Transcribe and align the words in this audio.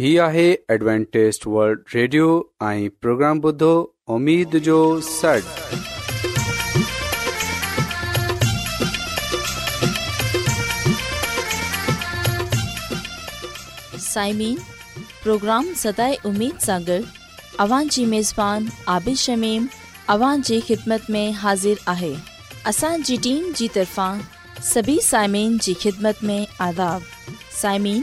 هي 0.00 0.18
آهي 0.24 0.42
Adventist 0.72 1.42
world 1.54 1.80
radio 1.94 2.26
۽ 2.66 2.84
programme 3.04 3.40
بدھو 3.46 3.70
اميد 4.14 4.54
جو 4.68 4.76
سڙ 5.08 5.40
سائمين 14.06 14.56
پروگرام 15.24 15.68
ستاي 15.82 16.14
اميد 16.32 16.62
سانڳڙ 16.68 17.00
اوان 17.64 17.88
جي 17.96 18.04
ميزبان 18.14 18.68
عبيش 18.96 19.24
شميم 19.30 19.66
اوان 20.16 20.46
جي 20.50 20.60
خدمت 20.70 21.10
۾ 21.18 21.24
حاضر 21.42 21.82
آهي 21.96 22.12
اسان 22.74 23.02
جي 23.10 23.16
ٽيم 23.28 23.52
جي 23.62 23.68
طرفان 23.76 24.24
سڀي 24.72 24.96
سائمين 25.12 25.58
جي 25.68 25.74
خدمت 25.86 26.24
۾ 26.32 26.38
آداب 26.70 27.12
سائمين 27.60 28.02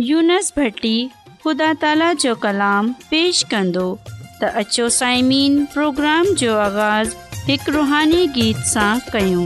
यूनस 0.00 0.52
भट्टी 0.56 0.98
ख़ुदा 1.44 1.72
ताला 1.82 2.12
जो 2.24 2.34
कलाम 2.42 2.92
पेश 3.10 3.42
कंदो 3.50 3.86
त 4.40 4.52
अचो 4.64 4.88
साइमीन 5.00 5.64
प्रोग्राम 5.76 6.34
जो 6.44 6.56
आगाज़ 6.70 7.14
ایک 7.54 7.68
रुहानी 7.74 8.26
गीत 8.36 8.56
सां 8.70 8.88
कयूं 9.12 9.44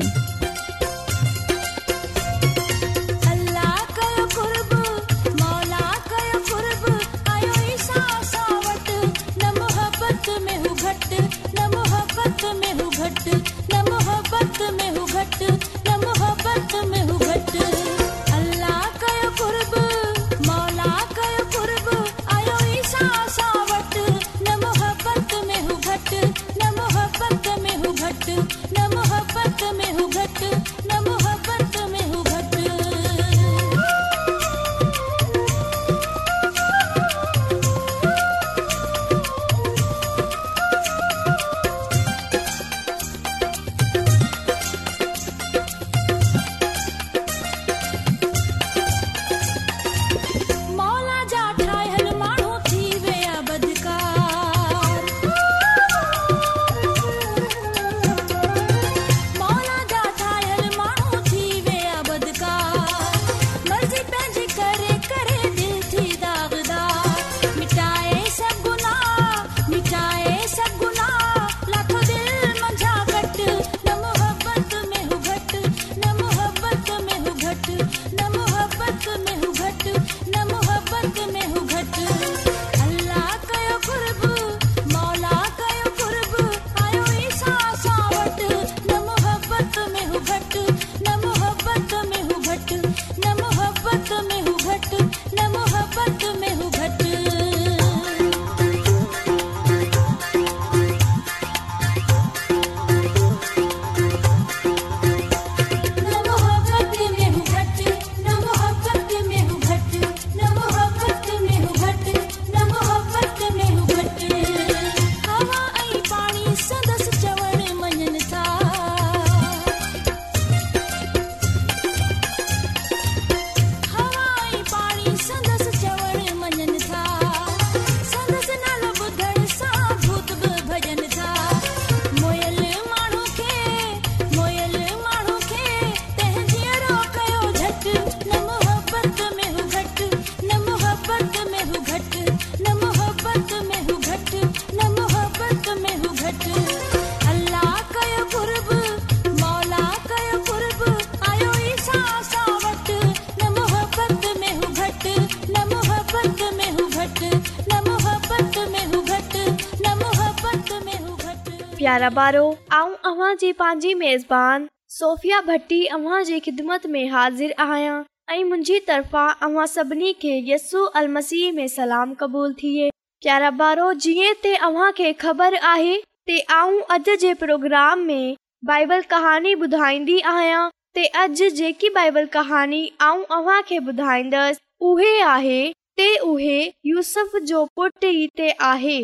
घरबारो 162.00 162.44
आऊं 162.72 162.94
अवां 163.09 163.34
जी 163.41 163.50
पांजी 163.56 163.93
मेज़बान 163.94 164.65
सोफिया 164.93 165.41
भट्टी 165.49 165.81
अवां 165.97 166.21
जी 166.25 166.38
खिदमत 166.47 166.87
में 166.94 167.09
हाजिर 167.15 167.53
आया 167.65 167.97
ऐं 168.33 168.44
मुंहिंजी 168.50 168.78
तरफ़ा 168.87 169.25
अवां 169.49 169.66
सभिनी 169.72 170.12
खे 170.22 170.33
यस्सू 170.53 170.84
अलमसीह 171.00 171.53
में 171.59 171.66
सलाम 171.75 172.15
क़बूल 172.22 172.53
थिए 172.62 172.89
प्यारबारो 173.27 173.93
जीअं 174.06 174.33
ते 174.47 174.55
अवां 174.71 174.91
खे 175.03 175.12
ख़बर 175.25 175.56
आहे 175.72 175.93
ते 176.33 176.39
आऊं 176.60 176.81
अॼु 176.97 177.16
जे 177.27 177.34
प्रोग्राम 177.43 178.06
में 178.12 178.25
बाइबल 178.72 179.03
कहाणी 179.12 179.55
ॿुधाईंदी 179.69 180.19
आहियां 180.34 180.65
ते 180.99 181.05
अॼु 181.27 181.50
जेकी 181.62 181.91
बाइबल 182.00 182.33
कहाणी 182.41 182.83
आऊं 183.10 183.25
अवां 183.43 183.60
खे 183.72 183.84
ॿुधाईंदसि 183.93 184.60
उहे 184.93 185.15
आहे 185.39 185.62
ते 186.00 186.10
उहे 186.33 186.59
यूसुफ 186.97 187.37
जो 187.53 187.65
पुटु 187.77 188.15
ई 188.24 188.28
ते 188.42 188.51
आहे 188.74 188.98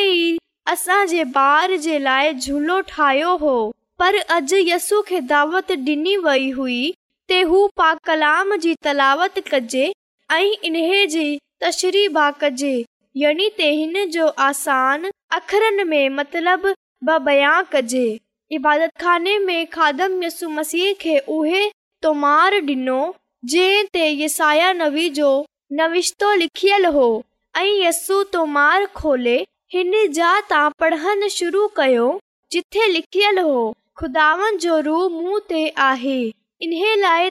असां 0.75 1.01
जे 1.08 1.24
ॿार 1.36 1.69
जे 1.88 1.96
लाइ 2.08 2.28
جھولو 2.46 2.78
ठाहियो 2.90 3.31
हो 3.46 3.58
پر 4.00 4.13
अॼु 4.36 4.58
यसू 4.68 5.01
खे 5.10 5.18
دعوت 5.34 5.75
डि॒नी 5.86 6.16
वई 6.30 6.50
हुई 6.60 6.81
ते 7.30 7.39
हू 7.50 7.60
पा 7.77 7.94
कलाम 8.06 8.56
जी 8.63 8.74
तलावत 8.83 9.36
कजे 9.51 9.86
ऐं 10.31 10.51
इन 10.69 10.75
जी 11.13 11.27
तशरी 11.63 12.04
यनी 13.22 13.48
त 13.50 13.69
हिन 13.80 14.04
जो 14.16 14.27
आसान 14.48 15.10
कजे 17.74 18.04
इबादत 18.57 18.89
खाने 19.04 19.38
में 19.48 19.68
उहे 21.38 21.63
तोमार 22.07 22.57
डि॒नो 22.69 23.00
जंहिं 23.54 23.83
ते 23.98 24.06
यसाया 24.24 24.72
नवी 24.86 25.10
जो 25.19 25.31
नविश्तो 25.81 26.33
लिखियल 26.44 26.86
हो 26.98 27.07
ऐं 27.63 27.68
यस्सू 27.86 28.22
तोमार 28.38 28.86
खोले 29.01 29.38
हिन 29.77 29.95
जा 30.22 30.33
तां 30.54 30.66
पढ़नि 30.83 31.30
शुरू 31.42 31.68
कयो 31.81 32.07
जिथे 32.57 32.88
लिखियल 32.98 33.39
हो 33.51 33.60
खुदाव 34.04 34.50
जो 34.68 34.80
रूह 34.92 35.07
मूं 35.19 35.39
ते 35.51 35.68
आहे 35.92 36.19
इन 36.62 36.74
लाइ 37.00 37.30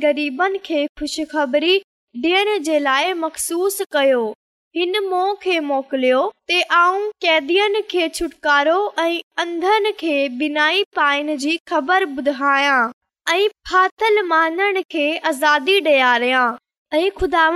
ग़रीबनि 0.00 0.58
खे 0.64 0.86
ख़ुश 0.98 1.18
ख़बरी 1.32 1.76
ॾियण 2.16 2.58
जे 2.62 2.78
लाइ 2.78 3.12
मखसूस 3.20 3.80
कयो 3.92 4.20
हिन 4.76 4.98
मुंहुं 5.08 5.34
खे 5.94 6.60
आऊं 6.78 7.08
कैदी 7.24 7.56
ऐं 7.58 9.18
अंधनि 9.44 9.92
खे 10.00 10.28
बिनाई 10.38 10.82
पाइण 10.96 11.36
जी 11.46 11.56
ख़बर 11.68 12.04
ॿुधायां 12.18 12.90
ऐं 13.34 13.48
फाथल 13.70 14.22
माननि 14.28 14.82
खे 14.92 15.06
आज़ादी 15.30 15.80
ॾियारिया 15.80 16.44
ऐं 16.94 17.10
खुदा 17.20 17.50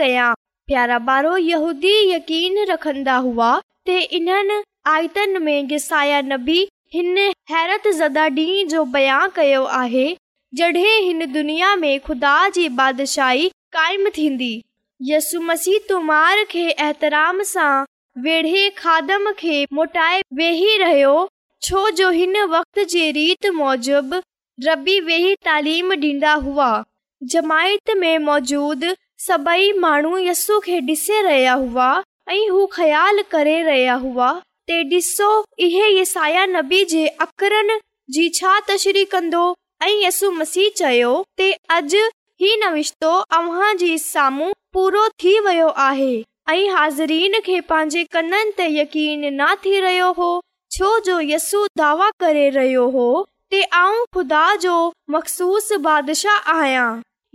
कया 0.00 0.32
प्यारा 0.70 0.98
ॿारो 1.10 1.36
यहूदी 1.46 1.94
यकीन 2.10 2.64
रखंदा 2.72 3.16
हुआ 3.30 3.60
इन्हनि 3.98 4.62
आयतन 4.96 5.42
में 5.42 5.66
गिसाया 5.68 6.20
नबी 6.32 6.64
हिन 6.92 7.16
हैरत 7.50 7.86
ज़दा 7.96 8.26
डींहं 8.34 8.68
जो 8.68 8.84
बयान 8.92 9.30
कयो 9.36 9.62
आहे 9.78 10.04
हिन 10.60 11.24
दुनिया 11.32 11.74
में 11.76 11.98
खुदा 12.00 12.48
जी 12.54 12.68
बादशाही 12.76 13.48
काइम 13.72 14.08
थींदी 14.18 14.52
यसु 15.08 15.40
मसीह 15.40 15.78
तुमार 15.88 16.42
खे 16.50 16.66
एतराम 16.86 17.42
सां 17.50 17.84
वेड़े 18.24 18.68
खादम 18.78 19.30
खे 19.38 19.62
मोटाए 19.74 20.22
वेही 20.40 20.76
रहियो 20.84 21.28
छो 21.62 21.88
जो 22.00 22.10
हिन 22.10 22.40
वक़्त 22.56 22.78
जे 22.94 23.10
रीत 23.20 23.46
मूजिब 23.60 24.14
रबी 24.68 24.98
वेही 25.10 25.34
तालीम 25.44 25.94
डि॒ंदा 25.94 26.32
हुआ 26.48 26.72
जमायत 27.32 27.90
में 27.98 28.18
मौजूद 28.30 28.94
सभेई 29.28 29.72
माण्हू 29.84 30.16
यसू 30.28 30.58
खे 30.66 30.80
ॾिसे 30.90 31.22
रहिया 31.22 31.54
हुआ 31.68 31.92
ऐं 32.30 32.48
हू 32.50 32.66
ख़्यालु 32.72 33.22
करे 33.32 33.62
रहिया 33.62 33.94
हुआ 34.08 34.38
ते 34.68 34.82
डि॒सो 34.84 35.26
इहेसाया 35.64 36.44
नबी 36.46 36.84
जे 36.88 37.06
अशरी 37.24 39.04
कंदो 39.12 39.44
ऐं 39.82 39.92
यसु 40.02 40.30
मसीह 40.40 40.68
चयो 40.80 41.12
ते 41.38 41.46
अॼ 41.76 41.80
ई 42.40 42.56
नविश्तो 42.62 43.12
अव्हूं 43.36 44.50
पूरो 44.74 45.06
थी 45.22 45.38
वियो 45.46 45.68
आहे 45.84 46.10
ऐं 46.54 46.68
हाज़रीन 46.74 47.38
खे 47.46 47.60
पंहिंजे 47.70 48.04
कननि 48.16 48.52
ते 48.58 48.66
यकीन 48.80 49.24
न 49.40 49.46
थी 49.64 49.78
रहियो 49.86 50.10
हो 50.18 50.30
छो 50.76 50.98
जो 51.08 51.18
यसू 51.30 51.66
दावा 51.82 52.10
करे 52.20 52.48
रहियो 52.58 52.86
हो 52.98 53.08
ते 53.50 53.62
आऊं 53.82 54.04
ख़ुदा 54.14 54.44
जो 54.66 54.76
मखसूस 55.16 55.72
बादशाह 55.88 56.52
आहियां 56.58 56.88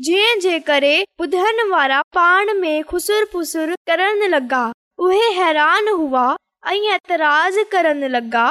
जंहिं 0.06 0.40
जे 0.48 0.60
करे 0.70 0.96
ॿुधण 1.22 1.68
वारा 1.72 2.02
पाण 2.20 2.54
में 2.62 2.84
ख़ुसुर 2.94 3.26
ख़ुसुर 3.36 3.76
करण 3.90 4.28
लॻा 4.36 4.64
उहे 5.06 5.30
हैरान 5.42 5.88
हुआ 5.98 6.26
ऐं 6.68 6.82
ऐतराज़ 6.94 7.58
करण 7.72 8.04
लॻा 8.12 8.44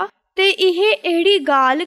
अहिड़ी 0.44 1.38
गार 1.48 1.78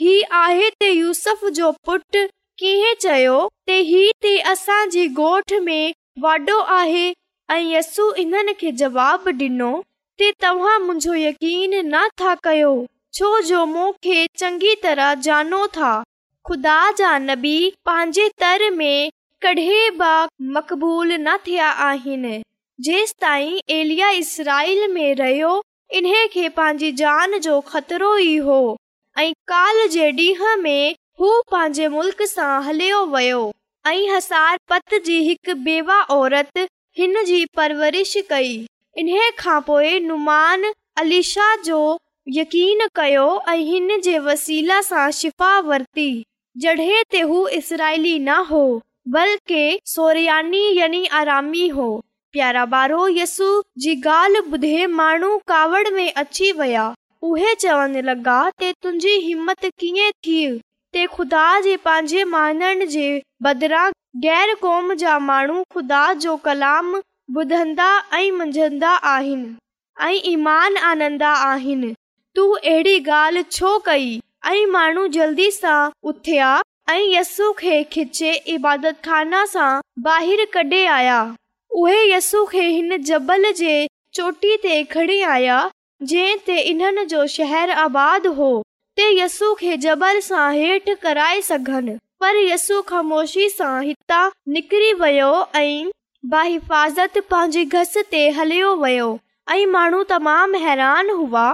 ही 0.00 0.20
आहे 0.32 0.68
त 0.70 0.84
यूस 0.84 1.26
ॾिनो 1.28 1.70
तव्हां 10.42 10.80
मुंहिंजो 10.82 11.14
यकीन 11.14 11.74
न 11.94 12.06
था 12.20 12.34
कयो 12.44 12.72
छो 13.14 13.38
जो 13.48 13.64
मूंखे 13.74 14.26
चङी 14.38 14.74
तरह 14.82 15.12
जानो 15.28 15.66
था 15.78 15.92
ख़ुदा 16.48 16.80
जा 16.98 17.16
नबी 17.28 17.58
पंहिंजे 17.86 18.28
तर 18.40 18.70
में 18.80 19.10
कडहिं 19.42 19.86
मक़बूल 20.52 21.12
न 21.28 21.36
थिया 21.46 21.68
आहिनि 21.90 22.42
जेसत 22.84 23.14
ताईं 23.20 23.58
एलिया 23.74 24.08
इसराईल 24.22 24.86
में 24.94 25.14
रहियो 25.16 25.50
इन्हे 25.96 26.26
खे 26.32 26.48
पंहिंजी 26.56 26.90
जान 26.96 27.36
जो 27.46 27.54
खतरो 27.68 28.10
ई 28.18 28.36
हो 28.48 28.56
ऐं 29.18 29.32
काल 29.52 29.78
जे 29.94 30.08
ॾींहं 30.10 30.56
में 30.62 30.94
हू 31.20 31.30
पंहिंजे 31.52 31.86
मुल्क़ 31.94 32.20
सां 32.32 32.50
हलियो 32.64 33.00
वियो 33.14 33.40
ऐं 33.86 34.20
पत 34.70 34.94
जी 35.06 35.16
हिकु 35.28 35.54
बेवा 35.70 35.98
औरत 36.18 36.58
हिन 36.98 37.22
जी 37.28 37.44
परवरिश 37.56 38.14
कई 38.30 38.52
इन्हे 39.02 39.30
खां 39.38 39.60
पोइ 39.68 39.98
नुमान 40.08 40.70
अलीशाह 41.04 41.54
जो 41.70 41.80
यकीन 42.38 42.86
कयो 42.96 43.26
ऐं 43.52 43.58
हिन 43.70 44.00
जे 44.08 44.18
वसीला 44.28 44.80
सां 44.92 45.10
शिफ़ा 45.22 45.58
वर्ती 45.72 46.08
जड॒हिं 46.66 47.22
हू 47.32 47.46
इसराईली 47.60 48.18
न 48.28 48.36
हो 48.50 48.64
बल्कि 49.16 49.78
सोरयानी 49.94 50.66
यानी 50.78 51.06
आरामी 51.20 51.68
हो 51.78 51.88
प्यारा 52.36 52.62
ॿारो 52.72 53.04
यस्सू 53.08 53.46
जी 53.82 53.92
ॻाल्हि 54.06 54.40
ॿुधे 54.54 54.86
माण्हू 54.94 55.36
कावड़ 55.48 55.88
में 55.92 56.10
अची 56.22 56.50
विया 56.56 56.82
उहे 57.28 57.52
चवण 57.60 57.94
लॻा 58.08 58.34
त 58.62 58.70
तुंहिंजी 58.82 59.12
हिमत 59.26 59.64
कीअं 59.82 60.10
थी 60.26 60.40
ते 60.96 61.06
ख़ुदा 61.14 61.44
जे 61.66 63.20
बदिरां 63.46 63.84
गै़रु 64.26 64.56
क़ौम 64.66 64.92
जा 65.04 65.14
माण्हू 65.30 65.62
ख़ुदा 65.76 66.02
जो 66.26 66.34
कलाम 66.48 66.90
ॿुधंदा 67.42 67.88
ऐं 68.20 68.30
मंझंदा 68.42 68.92
आहिनि 69.14 69.48
ऐं 70.08 70.28
ईमान 70.34 70.76
आनंदा 70.90 71.32
आहिनि 71.48 71.94
तूं 72.34 72.48
अहिड़ी 72.58 72.94
गाल्हि 73.08 73.42
छो 73.56 73.72
कई 73.90 74.12
ऐं 74.52 74.66
माण्हू 74.76 75.06
जल्दी 75.18 75.48
सां 75.60 75.78
उथिया 76.12 76.52
ऐं 76.98 77.00
यस्सु 77.16 77.50
खे 77.64 77.82
खिचे 77.96 78.34
इबादतान 78.58 79.40
सां 79.56 79.72
ॿाहिरि 80.18 80.46
कडे॒ 80.60 80.86
आया 81.00 81.20
उहे 81.78 81.96
यस 82.10 82.30
खे 82.50 82.60
हिन 82.66 82.96
जबल 83.06 83.44
जे 83.56 83.72
चोटी 84.18 84.52
ते 84.62 84.76
खणी 84.92 85.20
आया 85.36 85.56
जंहिं 86.12 86.36
ते 86.46 86.54
इन्हनि 86.70 87.04
जो 87.12 87.24
शहर 87.32 87.70
आबाद 87.82 88.26
हो 88.38 88.46
ते 89.00 89.08
यसू 89.18 89.52
खे 89.62 89.76
जबल 89.82 90.20
सां 90.28 90.46
हेठि 90.58 90.94
कराए 91.02 91.40
सघनि 91.48 91.96
पर 92.20 92.36
यसू 92.44 92.80
ख़ामोशी 92.92 93.48
सां 93.56 93.74
हितां 93.88 94.22
निकिरी 94.54 94.92
वियो 95.02 95.28
ऐं 95.62 95.90
बाहिफ़ाज़त 96.36 97.18
पंहिंजी 97.34 97.64
घस 97.80 97.94
ते 98.14 98.22
हलियो 98.38 98.72
वियो 98.84 99.10
ऐं 99.56 99.66
माण्हू 99.76 100.02
तमामु 100.14 100.58
हैरान 100.66 101.10
हुआ 101.20 101.44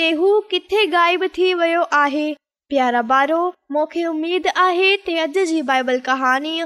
ते 0.00 0.10
हू 0.20 0.38
किथे 0.52 0.84
गाइब 0.96 1.26
थी 1.38 1.52
वियो 1.62 1.82
आहे 2.02 2.26
प्यारा 2.74 3.02
ॿारो 3.16 3.40
मूंखे 3.76 4.04
उमेद 4.12 4.46
आहे 4.66 4.94
त 5.08 5.18
अॼु 5.26 5.46
जी 5.54 5.60
बाइबल 5.74 5.98
कहाणी 6.10 6.56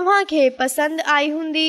अव्हां 0.00 0.22
खे 0.34 0.48
पसंदि 0.62 1.10
आई 1.20 1.28
हूंदी 1.38 1.68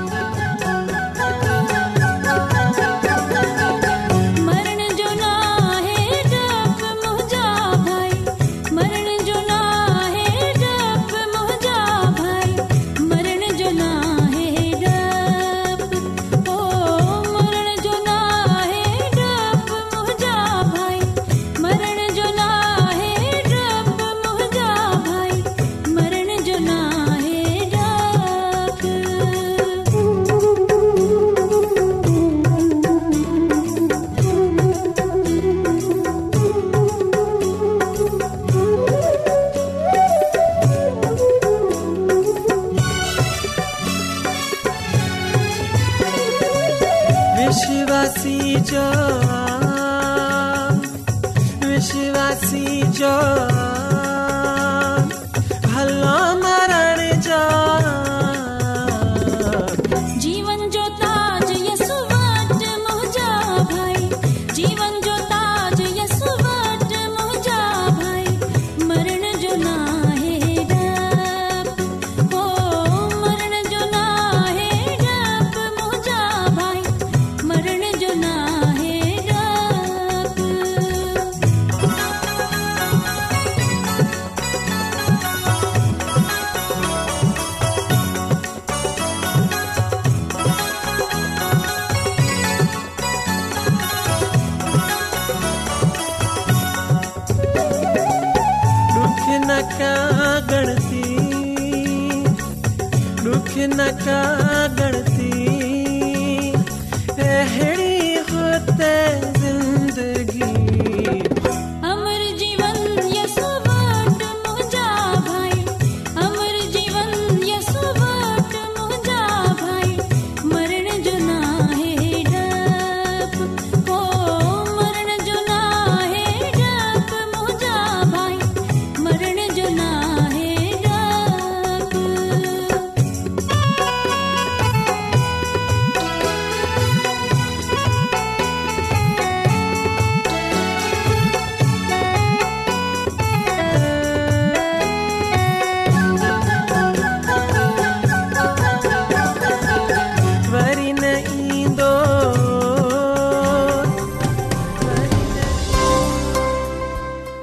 sengaja 103.71 104.40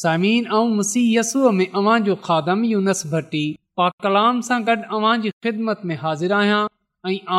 साईमीन 0.00 0.46
ऐं 0.56 0.68
मुसीहय 0.76 1.16
यसूअ 1.18 1.50
में 1.52 1.66
अवां 1.76 1.98
जो 2.02 2.14
खादम 2.24 2.62
यूनस 2.64 3.02
भट्टी 3.12 3.40
पा 3.76 3.88
कलाम 4.04 4.40
सां 4.46 4.58
गॾु 4.68 4.76
अवां 4.98 5.10
जी 5.24 5.30
ख़िदमत 5.46 5.80
में 5.90 5.94
हाज़िर 6.04 6.32
आहियां 6.36 6.60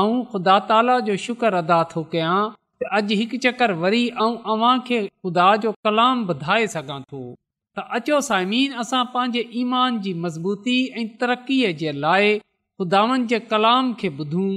ऐं 0.01 0.12
खु़दा 0.33 0.57
ताला 0.72 1.00
जो 1.07 1.15
शुक्र 1.24 1.51
अदा 1.62 1.79
थो 1.95 2.03
कयां 2.13 2.36
त 2.83 2.91
अॼु 3.00 3.17
हिकु 3.22 3.39
चक्कर 3.48 3.72
वरी 3.86 4.03
ऐं 4.10 4.27
अव्हां 4.57 4.74
खे 4.91 5.00
ख़ुदा 5.07 5.48
जो 5.65 5.72
कलाम 5.89 6.22
ॿुधाए 6.36 6.67
सघां 6.77 7.00
थो 7.13 7.24
त 7.33 7.89
अचो 8.01 8.22
साइमन 8.31 8.77
असां 8.88 9.03
पंहिंजे 9.17 9.45
ईमान 9.65 10.00
जी 10.07 10.13
मज़बूती 10.29 10.77
ऐं 11.03 11.07
तरक़ीअ 11.24 11.74
जे 11.83 11.95
लाइ 12.07 12.31
खुदानि 12.79 13.22
जे 13.36 13.39
कलाम 13.55 13.93
खे 14.03 14.13
ॿुधूं 14.25 14.48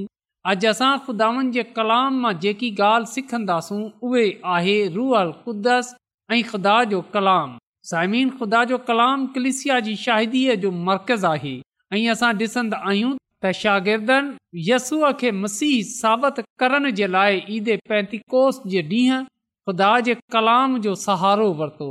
अॼु 0.55 0.73
असां 0.77 0.93
खुदावनि 1.11 1.57
जे 1.61 1.67
कलाम 1.81 2.23
मां 2.27 2.35
जेकी 2.49 2.73
ॻाल्हि 2.95 3.15
सिखंदासूं 3.19 3.83
उहे 4.11 4.27
आहे 4.59 4.77
क़ुदस 4.99 5.97
ऐं 6.39 6.43
ख़ुदा 6.53 6.83
जो 6.95 7.01
कलाम 7.17 7.63
साइमिन 7.91 8.31
ख़ुदा 8.39 8.63
जो 8.69 8.77
कलाम 8.87 9.27
कलिसिया 9.35 9.75
जी 9.89 9.95
शदीअ 10.05 10.55
जो 10.63 10.71
मर्कज़ 10.87 11.25
आहे 11.27 11.51
ऐं 11.97 12.09
असां 12.13 12.31
ॾिसन्दो 12.39 12.77
आहियूं 12.93 13.11
त 13.45 13.51
शागिर्दनि 13.59 14.63
यसूअ 14.69 15.11
खे 15.21 15.31
मसीह 15.43 15.75
साबित 15.91 16.41
करण 16.63 16.91
जे 17.01 17.07
लाइ 17.17 17.37
ईद 17.59 17.69
पैतिकोस 17.93 18.57
जे 18.73 18.81
ॾींहुं 18.95 19.19
खुदा 19.71 19.91
जे 20.09 20.17
कलाम 20.37 20.75
जो 20.87 20.95
सहारो 21.03 21.47
वरितो 21.61 21.91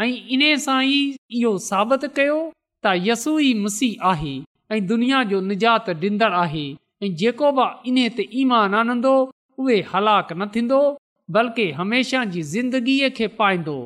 ऐं 0.00 0.08
इन 0.38 0.42
सां 0.64 0.78
ई 0.84 0.96
इहो 1.42 1.52
साबित 1.68 2.06
कयो 2.18 2.38
त 2.86 2.94
यसू 3.10 3.36
ई 3.44 3.52
मसीह 3.68 4.08
आहे 4.14 4.34
ऐं 4.70 4.78
दुनिया 4.90 5.20
जो 5.34 5.40
निजात 5.52 5.90
डि॒न्दड़ 6.06 6.32
आहे 6.40 6.64
ऐं 7.06 7.12
जेको 7.22 7.52
बि 7.60 7.68
इन 7.92 8.02
ते 8.18 8.26
ईमान 8.42 8.74
आनंदो 8.82 9.14
उहे 9.66 9.78
हलाक 9.94 10.34
न 10.40 10.50
थींदो 10.58 10.82
बल्कि 11.38 11.70
हमेशा 11.82 12.24
जी 12.36 12.42
ज़िंदगीअ 12.54 13.12
खे 13.20 13.30
पाईंदो 13.42 13.76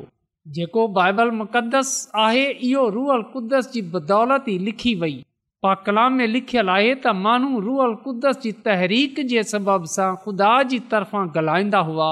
जेको 0.55 0.87
बाइबल 0.93 1.31
मुक़दस 1.39 1.89
आहे 2.19 2.45
इहो 2.51 2.87
रुअल 2.93 3.21
क़ुदस 3.33 3.67
जी 3.73 3.81
बदौलती 3.95 4.57
लिखी 4.59 4.93
पा 5.01 5.07
पाकला 5.63 6.07
में 6.13 6.25
लिखियलु 6.27 6.71
आहे 6.75 6.87
त 7.03 7.07
माण्हू 7.25 7.59
रुअल 7.65 7.93
कुदस 8.05 8.37
जी 8.45 8.51
तहरीक 8.67 9.19
जे 9.33 9.43
सबब 9.49 9.83
सां 9.91 10.07
ख़ुदा 10.23 10.47
जी 10.71 10.79
तरफ़ां 10.93 11.21
ॻाल्हाईंदा 11.35 11.79
हुआ 11.89 12.07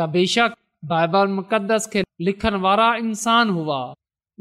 त 0.00 0.08
बेशक 0.16 0.58
बाइबल 0.90 1.32
मुक़दस 1.38 1.86
खे 1.94 2.02
लिखण 2.28 2.58
वारा 2.66 2.90
इंसान 3.06 3.54
हुआ 3.60 3.78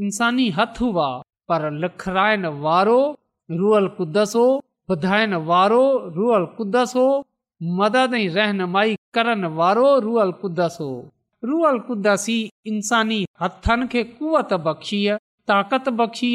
इंसानी 0.07 0.50
हथ 0.59 0.81
हुआ 0.88 1.07
पर 1.51 1.69
लिखराइण 1.85 2.45
वारो 2.67 3.00
रुअल 3.61 3.88
कुदस 4.01 4.35
हो 4.41 4.45
ॿुधाइण 4.97 5.35
वारो 5.53 5.81
रुअल 6.19 6.45
कुदस 6.59 6.93
हो 7.00 7.07
मदद 7.79 8.19
ऐं 8.21 8.27
रहनुमाई 8.39 8.95
करण 9.17 9.45
वारो 9.61 9.89
रुअल 10.09 10.31
कुदसो 10.43 10.88
हो 10.89 11.00
रूअल 11.50 11.77
कुदसी 11.88 12.36
इंसानी 12.71 13.19
हथनि 13.41 13.88
खे 13.91 14.03
कुवत 14.17 14.53
बख़्शी 14.65 15.00
ताक़त 15.51 15.88
बख़्शी 16.01 16.29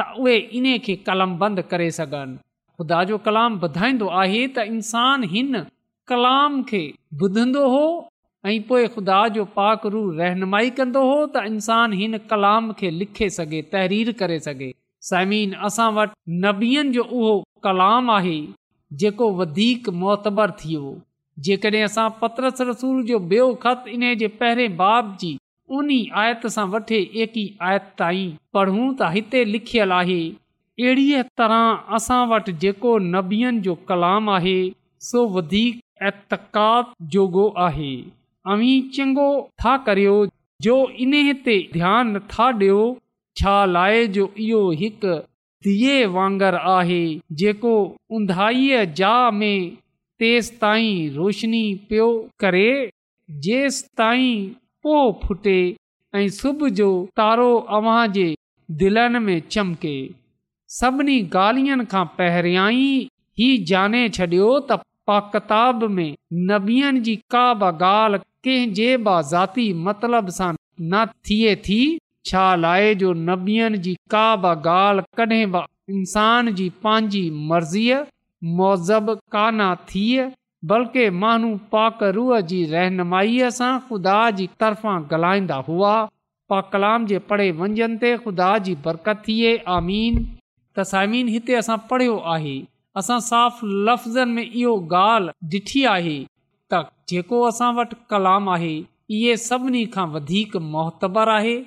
त 0.00 0.04
उहे 0.18 0.34
इन्हे 0.58 0.78
खे 0.86 0.94
कलाम 1.08 1.36
बंदि 1.38 1.62
करे 1.72 1.90
सघनि 1.98 2.36
ख़ुदा 2.78 3.02
जो 3.08 3.16
कलाम 3.26 3.58
ॿुधाईंदो 3.66 4.08
आहे 4.22 4.42
त 4.54 4.66
इंसानु 4.74 5.30
हिन 5.32 5.60
कलाम 6.12 6.62
खे 6.70 6.82
ॿुधंदो 7.22 7.62
हो 7.74 7.82
ऐं 8.46 8.54
पोइ 8.68 8.86
खुदा 8.94 9.18
जो 9.34 9.44
पाक 9.58 9.86
रू 9.92 10.00
रहनुमाई 10.20 10.70
कंदो 10.78 11.02
हो 11.10 11.16
त 11.34 11.42
इंसान 11.50 11.92
हिन 12.02 12.18
कलाम 12.32 12.72
खे 12.80 12.90
लिखे 13.02 13.28
सघे 13.38 13.60
तहरीर 13.74 14.12
करे 14.22 14.38
सघे 14.46 14.70
समीन 15.10 15.52
असां 15.68 15.88
वटि 15.98 16.38
नबीअन 16.46 16.92
जो 16.98 17.04
उहो 17.20 17.32
कलाम 17.68 18.10
आहे 18.18 18.36
जेको 19.04 19.30
वधीक 19.42 19.88
मुतबर 20.04 20.50
थी 20.62 20.76
जेकॾहिं 21.42 21.82
असां 21.84 22.08
रसूल 22.68 23.02
जो 23.06 23.18
ॿियो 23.28 23.46
ख़त 23.62 23.84
इन 23.94 24.02
जे 24.18 24.26
पहिरें 24.40 24.76
बाब 24.76 25.16
जी 25.20 25.36
उन्ही 25.76 25.98
आयत 26.22 26.46
सां 26.56 26.66
वठे 26.74 26.98
एकी 27.22 27.44
आयत 27.68 27.86
ताईं 27.98 28.30
पढ़ूं 28.54 28.86
त 28.92 29.10
हिते 29.14 29.44
लिखियल 29.54 29.92
आहे 30.00 30.20
अहिड़ीअ 30.82 31.22
तरह 31.40 31.94
असां 31.98 32.18
वटि 32.34 32.52
जेको 32.64 32.96
नबियनि 33.14 33.60
जो 33.66 33.74
कलाम 33.90 34.30
आहे 34.36 34.56
सो 35.08 35.24
वधीक 35.36 35.80
ऐतकात 36.10 36.92
जोगो 37.14 37.46
आहे 37.66 37.92
अवी 38.54 38.72
चङो 38.96 39.26
था 39.64 39.76
करियो 39.88 40.16
जो 40.66 40.76
इन्हे 41.06 41.32
ते 41.46 41.56
ध्यानु 41.76 42.16
नथा 42.18 42.50
ॾियो 42.62 42.78
छा 43.40 43.54
लाइ 43.76 44.06
जो 44.16 44.30
इहो 44.46 44.60
हिकु 44.80 45.14
धीअ 45.68 46.08
वांगर 46.16 46.54
आहे 46.76 47.02
जेको 47.44 47.74
उंधाईअ 48.18 48.84
जा 49.00 49.12
में 49.38 49.56
तेस 50.22 50.50
ताईं 50.60 51.08
रोशनी 51.14 51.62
पियो 51.88 52.08
करे 52.40 52.68
जेसि 53.44 53.86
ताईं 53.98 54.48
पो 54.82 54.96
फुटे 55.24 55.56
ऐं 56.16 56.28
सुबुह 56.38 56.68
जो 56.80 56.88
तारो 57.20 57.48
अव्हां 57.78 58.02
जे 58.16 58.26
दिलनि 58.82 59.18
में 59.26 59.38
चमके 59.54 59.94
सभिनी 60.78 61.16
ॻाल्हियुनि 61.36 61.84
खां 61.94 62.04
पहिरियां 62.18 62.68
ई 62.76 63.48
जाने 63.70 64.02
छॾियो 64.18 64.46
त 64.70 64.78
पाकिताब 65.10 65.82
में 65.96 66.12
नबियन 66.50 67.02
जी 67.08 67.16
का 67.34 67.42
बा 67.64 67.70
ॻाल्हि 67.88 68.22
कंहिंजे 68.46 68.88
बा 69.08 69.16
ज़ाती 69.32 69.66
मतिलब 69.88 70.28
सां 70.38 70.52
न 70.92 71.04
थिए 71.30 71.56
थी 71.66 71.80
छा 72.30 72.46
जो 73.02 73.12
नबीअन 73.28 73.76
जी 73.88 73.94
का 74.16 74.24
बि 74.46 74.52
ॻाल्हि 74.78 75.06
कडहिं 75.22 75.46
बि 75.56 75.66
इंसान 76.02 76.54
जी 76.62 76.68
पंहिंजी 76.86 77.24
मर्ज़ीअ 77.52 77.98
मौज़बु 78.56 79.14
काना 79.32 79.74
थिए 79.90 80.30
बल्कि 80.70 81.08
माण्हू 81.22 81.50
पाक 81.72 82.02
रूह 82.16 82.40
जी 82.50 82.58
रहनुमाईअ 82.72 83.48
सां 83.58 83.70
ख़ुदा 83.88 84.14
जी 84.40 84.46
तरफ़ां 84.62 84.96
ॻाल्हाईंदा 85.12 85.56
हुआ 85.68 85.92
पा 86.52 86.60
कलाम 86.74 87.06
जे 87.12 87.18
पढ़े 87.30 87.46
वंझंदे 87.60 88.10
ख़ुदा 88.24 88.48
जी 88.66 88.74
बरकत 88.86 89.22
थिए 89.28 89.52
आमीन 89.76 90.20
तसाइमीन 90.78 91.28
हिते 91.36 91.54
असां 91.62 91.76
पढ़ियो 91.92 92.16
आहे 92.34 92.54
असां 93.02 93.18
साफ़ 93.30 93.62
लफ़्ज़नि 93.90 94.32
में 94.38 94.44
इहो 94.62 94.74
ॻाल्हि 94.98 95.56
ॾिठी 95.56 95.84
आहे 95.94 96.16
त 96.20 96.84
जेको 97.12 97.40
असां 97.52 97.72
वटि 97.80 98.00
कलाम 98.16 98.52
आहे 98.58 98.72
इहे 99.16 99.36
सभिनी 99.48 99.84
खां 99.98 100.08
वधीक 100.16 100.56
आहे 101.26 101.58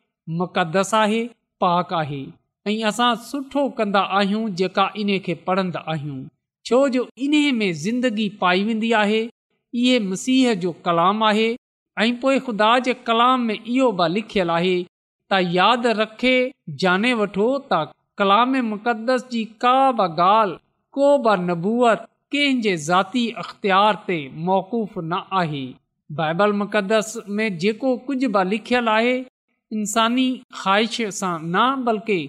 मुक़दस 0.46 0.94
आहे 1.02 1.24
पाक 1.66 1.98
आहे 2.06 2.24
ऐं 2.72 2.80
असां 2.92 3.12
सुठो 3.28 3.68
कंदा 3.82 4.06
आहियूं 4.22 4.48
जेका 4.64 4.88
इन 5.06 5.18
खे 5.30 5.34
पढ़ंदा 5.50 5.80
आहियूं 5.96 6.20
छो 6.68 6.78
जो 6.94 7.06
इन्हे 7.26 7.52
में 7.58 7.72
ज़िंदगी 7.82 8.28
पाई 8.40 8.64
वेंदी 8.64 8.92
आहे 9.02 9.20
इहे 9.24 10.00
मसीह 10.08 10.54
जो 10.64 10.72
कलाम 10.86 11.22
आहे 11.24 11.46
ऐं 12.04 12.14
पोइ 12.20 12.40
ख़ुदा 12.48 12.72
जे 12.88 12.94
कलाम 13.10 13.42
में 13.50 13.54
इहो 13.60 13.92
बि 14.00 14.08
लिखियल 14.14 14.50
आहे 14.56 14.74
त 15.32 15.40
यादि 15.58 15.94
रखे 16.00 16.34
जाने 16.84 17.14
वठो 17.20 17.48
त 17.72 17.80
कलाम 18.22 18.58
मुक़दस 18.72 19.24
जी 19.32 19.44
का 19.66 19.76
बि 20.00 20.08
ॻाल्हि 20.24 20.58
को 20.98 21.12
बबूअत 21.28 22.02
कंहिं 22.36 22.60
जे 22.68 22.76
ज़ाती 22.88 23.24
अख़्तियार 23.46 24.02
ते 24.10 24.20
मौक़ुफ़ 24.52 25.00
न 25.08 25.22
आहे 25.44 25.64
बाइबल 26.20 26.54
मुक़दस 26.64 27.14
में 27.40 27.48
जेको 27.64 27.96
कुझु 28.10 28.30
बि 28.38 28.44
लिखियलु 28.50 28.92
आहे 28.98 29.16
इंसानी 29.80 30.28
ख़्वाहिश 30.64 31.00
सां 31.22 31.34
न 31.56 31.64
बल्कि 31.90 32.20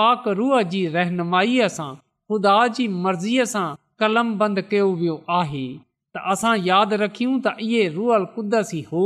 पाक 0.00 0.28
रूह 0.42 0.56
जी 0.76 0.84
रहनुमाईअ 0.98 1.68
सां 1.78 1.92
ख़ुदा 2.00 2.56
जी 2.78 2.88
मर्ज़ीअ 3.04 3.44
सां 3.54 3.66
कलम 4.02 4.30
बंदि 4.38 4.62
कयो 4.70 4.86
वियो 5.00 5.16
आहे 5.40 5.64
त 5.72 6.22
असां 6.34 6.52
यादि 6.70 6.96
रखियूं 7.02 7.34
त 7.44 8.56
इहे 8.68 8.80
हो 8.92 9.04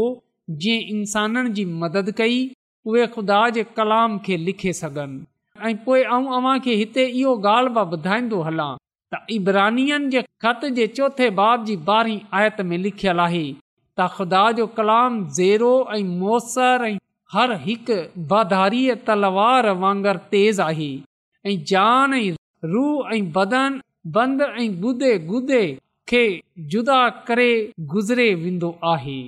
जीअं 0.63 0.85
इंसाननि 0.97 1.51
जी 1.59 1.65
मदद 1.83 2.11
कई 2.21 2.39
उहे 2.91 3.05
खुदा 3.17 3.41
जे 3.57 3.65
कलाम 3.79 4.17
खे 4.29 4.37
लिखे 4.49 4.73
सघनि 4.81 5.19
ऐं 5.69 5.75
पोएं 5.89 6.11
अव्हां 6.19 6.55
खे 6.67 6.77
हिते 6.83 7.05
इहो 7.23 7.35
ॻाल्हि 7.51 7.73
बि 7.79 7.87
ॿुधाईंदो 7.99 8.41
हलां 8.47 8.71
त 9.15 10.15
जे 10.15 10.23
ख़त 10.47 10.65
जे 10.81 10.87
चोथे 10.99 11.29
बाब 11.41 11.65
जी 11.71 11.77
ॿारहीं 11.97 12.19
आयत 12.41 12.61
में 12.71 12.77
लिखियलु 12.87 13.25
आहे 13.27 13.45
त 13.51 14.09
ख़ुदा 14.17 14.45
जो 14.61 14.67
कलाम 14.81 15.21
ज़ेरो 15.41 15.73
ऐं 15.97 16.97
हर 17.35 17.53
हिकु 17.67 17.95
वाधारीअ 18.33 18.97
तलवार 19.07 19.69
वांगुरु 19.85 20.25
तेज़ 20.35 20.61
आहे 20.67 20.91
ऐं 21.51 21.57
जान 21.73 22.15
ऐं 22.23 22.29
रूह 22.75 23.17
ऐं 23.17 23.23
बदन 23.39 23.79
बंद 24.15 24.43
ऐं 24.63 24.73
गु 24.83 24.93
गुदे 25.29 25.61
खे 26.09 26.21
जुदा 26.73 26.97
करे 27.29 27.47
गुज़रे 27.93 28.27
वेंदो 28.43 28.69
आहे 28.91 29.21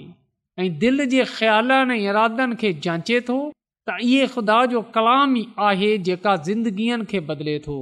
ऐं 0.58 0.66
दिल 0.84 1.04
जे 1.14 1.24
ख़्यालनि 1.38 2.54
खे 2.60 2.72
जांचे 2.84 3.20
थो 3.30 3.38
त 3.88 3.96
इहे 4.08 4.26
ख़ुदा 4.36 4.58
जो 4.74 4.82
कलाम 4.98 5.34
ई 5.36 5.42
आहे 5.70 5.90
जेका 6.10 6.34
ज़िंदगीअ 6.50 6.98
खे 7.12 7.20
बदिले 7.32 7.58
थो 7.66 7.76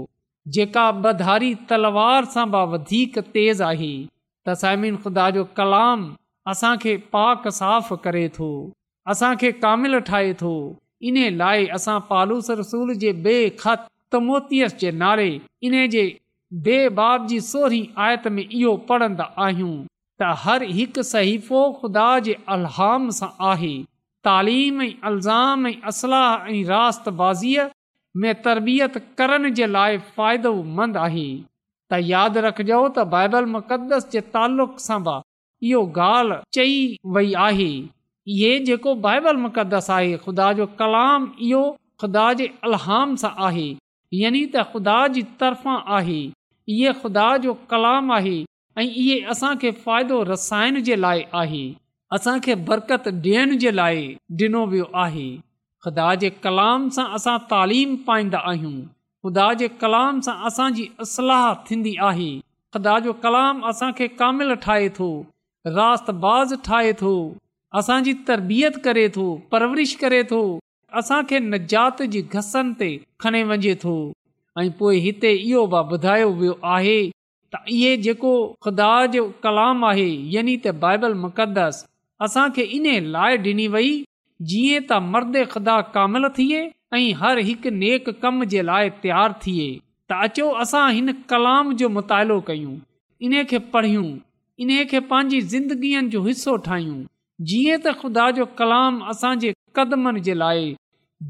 जेका 0.57 0.87
ॿधारी 1.13 1.53
तलवार 1.73 2.25
सां 2.39 2.47
बि 2.57 2.65
वधीक 2.77 3.19
तेज़ 3.39 3.63
आहे 3.71 3.93
त 4.07 4.59
सामिन 4.65 4.97
ख़ुदा 5.07 5.29
जो 5.39 5.45
कलाम 5.63 6.07
असांखे 6.55 6.97
पाक 7.17 7.49
साफ़ 7.63 7.95
करे 8.05 8.29
थो 8.39 8.51
असांखे 9.15 9.53
कामिल 9.67 10.01
ठाहे 10.13 10.35
थो 10.45 10.55
इन 11.11 11.21
लाइ 11.43 11.67
असां 11.81 11.99
पालूस 12.13 12.51
रसूल 12.63 12.97
जे 13.05 13.13
बे॒ 13.29 13.41
ख़तमोतस 13.65 14.81
जे 14.85 14.95
नारे 15.05 15.33
इन 15.69 15.85
जे 15.97 16.07
बेबाब 16.65 17.27
जी 17.27 17.41
सोहरी 17.41 17.79
आयत 17.99 18.27
में 18.33 18.43
इहो 18.49 18.77
पढ़ंदा 18.89 19.25
आहियूं 19.45 19.71
त 20.23 20.29
हर 20.43 20.63
हिकु 20.75 21.03
सहीफ़ो 21.07 21.63
ख़ुदा 21.79 22.05
जे 22.27 22.37
अलहाम 22.57 23.09
सां 23.17 23.29
आहे 23.53 23.71
तालीम 24.29 24.83
ऐं 24.83 24.93
अल्ज़ामलाह 25.09 26.47
ऐं 26.53 26.63
रात 26.69 27.09
बाज़ीअ 27.23 27.65
में 28.23 28.43
तरबियत 28.43 28.99
करण 29.23 29.51
जे 29.59 29.67
लाइ 29.77 29.99
फ़ाइदोमंदि 30.19 30.99
आहे 31.07 31.27
त 31.91 32.01
यादि 32.11 32.45
रखिजो 32.49 32.79
त 32.89 33.07
बाइबल 33.17 33.49
मुक़द्दस 33.57 34.07
जे 34.15 34.23
तालुक़ 34.39 34.77
सां 34.87 34.99
बि 35.09 35.15
इहो 35.73 35.81
ॻाल्हि 36.05 36.39
चई 36.61 36.77
वई 37.19 37.33
आहे 37.49 37.71
इहो 38.39 38.53
जेको 38.71 38.95
बाइबल 39.09 39.43
मुक़दस 39.49 39.91
आहे 39.99 40.17
ख़ुदा 40.29 40.53
जो 40.63 40.69
कलाम 40.85 41.29
इहो 41.51 41.65
ख़ुदा 42.05 42.33
जे 42.43 42.49
अलहाम 42.71 43.19
सां 43.25 43.33
आहे 43.51 43.67
यानी 44.15 44.41
त 44.51 44.63
ख़ुदा 44.73 44.97
जी 45.15 45.23
तरफ़ां 45.43 45.79
आहे 45.99 46.19
इहो 46.75 46.93
ख़ुदा 47.03 47.29
जो 47.45 47.55
कलाम 47.73 48.11
आहे 48.17 48.35
ऐं 48.79 48.85
इहो 48.85 49.17
असांखे 49.33 49.71
फ़ाइदो 49.85 50.23
रसाइण 50.31 50.81
जे 50.89 50.97
लाइ 51.01 51.23
आहे 51.43 51.65
असांखे 52.19 52.55
बरकत 52.71 53.09
ॾियण 53.13 53.57
जे 53.65 53.71
लाइ 53.79 54.05
ॾिनो 54.43 54.65
वियो 54.75 54.87
आहे 55.05 55.29
ख़ुदा 55.87 56.15
जे 56.25 56.31
कलाम 56.45 56.89
सां 56.99 57.07
असां 57.19 57.37
तालीम 57.53 57.97
पाईंदा 58.11 58.39
आहियूं 58.53 58.77
ख़ुदा 58.83 59.53
जे 59.63 59.69
कलाम 59.83 60.21
सां 60.29 60.37
असांजी 60.51 60.87
असलाह 61.07 61.49
थींदी 61.71 61.95
आहे 62.11 62.31
ख़ुदा 62.77 62.99
जो 63.09 63.13
कलाम 63.27 63.65
असांखे 63.73 64.09
कामिल 64.23 64.55
ठाहे 64.67 64.89
थो 65.01 65.11
रात 65.81 66.11
बाज़ 66.27 66.55
ठाहे 66.69 66.93
थो 67.03 67.15
असांजी 67.83 68.13
तरबियत 68.29 68.77
करे 68.89 69.09
थो 69.19 69.27
परवरिश 69.55 69.95
करे 70.05 70.23
थो 70.33 70.43
असां 70.99 71.23
खे 71.31 71.39
न 71.41 71.57
जात 71.71 72.01
जे 72.15 72.21
घसनि 72.33 72.75
ते 72.81 72.89
खणे 73.23 73.43
वञे 73.51 73.75
थो 73.85 73.95
ऐं 74.61 74.71
पोइ 74.81 74.99
हिते 75.07 75.31
इहो 75.39 75.63
ॿुधायो 75.79 76.29
वियो 76.41 76.53
आहे 76.75 76.99
त 77.55 77.63
इहो 77.79 77.95
जेको 78.03 78.31
ख़ुदा 78.65 78.91
जो 79.15 79.23
कलाम 79.47 79.85
आहे 79.89 80.07
यानी 80.35 80.57
त 80.67 80.75
बाइबल 80.85 81.15
मुक़दस 81.25 81.85
असांखे 82.27 82.63
इन 82.79 82.87
लाइ 83.17 83.37
ॾिनी 83.47 83.67
वई 83.77 83.91
जीअं 84.53 84.81
त 84.93 85.01
मर्द 85.15 85.37
ख़ुदा 85.55 85.81
कामिल 85.97 86.29
थिए 86.39 86.63
ऐं 86.97 87.13
हर 87.23 87.39
हिकु 87.49 87.71
नेक 87.83 88.09
कम 88.23 88.45
जे 88.55 88.63
लाइ 88.71 88.91
तयारु 89.03 89.39
थिए 89.47 89.69
त 90.11 90.21
अचो 90.29 90.49
असां 90.67 90.87
हिन 90.99 91.13
कलाम 91.35 91.75
जो 91.83 91.89
मुतालो 91.99 92.41
कयूं 92.51 92.77
इन 93.29 93.43
खे 93.53 93.59
पढ़ियूं 93.75 94.09
इन 94.65 94.73
खे 94.95 95.01
पंहिंजी 95.13 95.41
ज़िंदगीअ 95.55 96.05
जो 96.17 96.23
हिसो 96.31 96.57
ठाहियूं 96.71 97.01
जीअं 97.51 97.79
त 97.79 97.99
ख़ुदा 98.03 98.31
जो 98.41 98.47
कलाम 98.61 99.01
असांजे 99.15 99.56
लाइ 99.79 100.75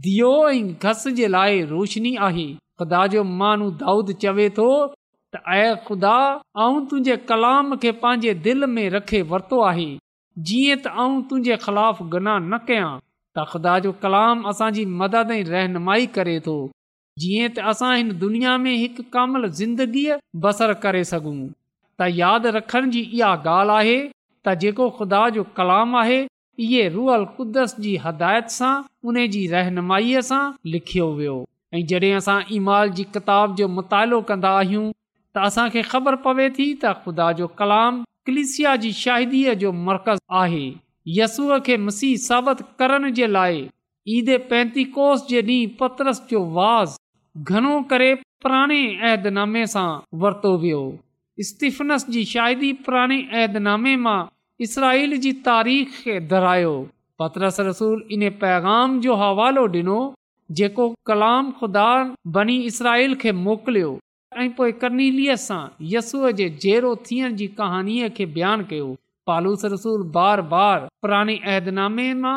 दो 0.06 0.32
ऐं 0.50 1.62
रोशनी 1.66 2.14
आहे 2.28 2.46
ख़ुदा 2.80 3.06
जो 3.14 3.22
दाऊद 3.82 4.12
चवे 4.22 4.48
ख़ुदा 4.58 6.18
तुंहिंजे 6.56 7.16
कलाम 7.30 7.76
खे 7.84 7.92
पंहिंजे 8.02 8.34
दिलि 8.46 8.66
में 8.76 8.88
रखे 8.96 9.20
वरितो 9.32 9.60
आहे 9.70 9.88
जीअं 10.48 10.76
त 10.76 10.86
आऊं 11.02 11.22
तुंहिंजे 11.28 11.56
ख़िलाफ़ 11.64 12.02
गुनाह 12.14 12.38
न 12.46 12.58
कयां 12.70 12.88
त 13.00 13.44
ख़ुदा 13.52 13.78
जो 13.86 13.92
कलाम 14.04 14.42
असांजी 14.52 14.84
मदद 15.02 15.30
ऐं 15.36 15.42
रहनुमाई 15.48 16.06
करे 16.18 16.34
थो 16.48 16.56
जीअं 17.24 17.48
त 17.54 17.66
असां 17.72 17.92
हिन 18.00 18.12
दुनिया 18.24 18.56
में 18.64 18.72
हिकु 18.74 19.06
कामल 19.16 19.48
ज़िंदगीअ 19.60 20.18
बसर 20.46 20.74
करे 20.86 21.02
सघूं 21.12 21.36
त 21.52 22.08
यादि 22.20 22.54
रखण 22.58 22.90
जी 22.96 23.02
इहा 23.06 23.32
ॻाल्हि 23.56 23.76
आहे 23.80 23.96
त 24.08 24.56
जेको 24.66 24.90
ख़ुदा 25.00 25.22
जो 25.38 25.46
कलाम 25.60 25.96
आहे 26.04 26.20
इहे 26.64 26.88
रुअल 26.88 27.24
कुदस 27.36 27.74
जी 27.80 27.96
हदायत 28.04 28.48
सां 28.52 28.72
उन 29.10 29.16
जी 29.34 29.40
रहनुमाईअ 29.54 30.20
सां 30.28 30.42
लिखियो 30.74 31.08
वियो 31.16 31.34
ऐं 31.74 31.84
जॾहिं 31.92 32.12
असां 32.18 32.36
ईमाल 32.58 32.90
जी 33.00 33.04
किताब 33.16 33.56
जो 33.56 33.68
मुतालो 33.78 34.20
कंदा 34.30 34.50
आहियूं 34.60 34.84
त 34.92 35.38
असांखे 35.48 35.82
ख़बर 35.92 36.14
पवे 36.28 36.48
थी 36.58 36.66
त 36.84 36.92
ख़ुदा 37.02 37.26
जो 37.40 37.46
कलाम 37.58 38.00
कलिसिया 38.30 38.74
जी 38.84 38.92
शादीअ 39.00 39.54
जो 39.64 39.72
मर्कज़ 39.88 40.20
आहे 40.42 40.64
यसूअ 41.18 41.58
खे 41.66 41.76
मसीह 41.88 42.14
साबित 42.26 42.62
करण 42.82 43.10
जे 43.18 43.26
लाइ 43.36 43.60
ईद 44.18 44.30
पेंतीकोस 44.52 45.26
जे 45.32 45.42
ॾींहुं 45.48 45.74
पतरस 45.82 46.22
जो 46.30 46.44
वाज़ 46.60 46.96
घणो 47.52 47.74
करे 47.92 48.12
पुराणे 48.44 48.80
ऐदनामे 49.12 49.66
सां 49.76 49.88
वरितो 50.24 50.56
वियो 50.64 50.82
स्तीफनस 51.50 52.08
जी 52.16 52.24
शाहिदी 52.34 52.72
पुराणे 52.88 53.20
ऐदनामे 53.44 53.94
मां 54.06 54.18
इसराइल 54.64 55.16
जी 55.24 55.32
तारीख़ 55.46 56.00
खे 56.02 56.18
दोहिरायो 56.28 56.70
पतरस 57.18 57.56
रसूल 57.68 58.02
इन 58.12 58.28
पैगाम 58.42 59.00
जो 59.06 59.14
हवालो 59.22 59.66
ॾिनो 59.72 59.96
जेको 60.60 60.86
कलाम 61.06 61.50
खुदा 61.58 61.88
बनी 62.36 62.56
इसराइल 62.70 63.14
खे 63.24 63.32
मोकिलियो 63.48 63.90
ऐं 64.42 64.48
पोइ 64.60 64.72
कर्नील 64.84 65.18
सां 65.44 65.60
यसूअ 65.94 66.30
जे 66.40 66.48
कहाणीअ 67.60 68.08
खे 68.18 68.26
बयानु 68.38 68.64
कयो 68.70 68.86
पालूस 69.30 69.64
रसूल 69.74 70.06
बार 70.16 70.42
बार 70.54 70.86
पुराणे 71.02 71.36
अहदनामे 71.52 72.08
मां 72.24 72.36